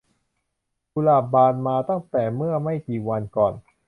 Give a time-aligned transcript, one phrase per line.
[0.91, 3.53] กุหลาบบานมาตั้งแต่เมื่อไม่กี่วันก่อน